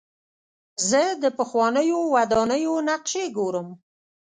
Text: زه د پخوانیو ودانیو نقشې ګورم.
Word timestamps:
زه 0.89 1.01
د 1.21 1.23
پخوانیو 1.39 1.99
ودانیو 2.15 2.75
نقشې 2.89 3.25
ګورم. 3.37 3.67